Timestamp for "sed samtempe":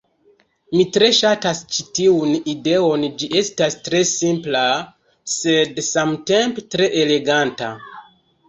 5.37-6.69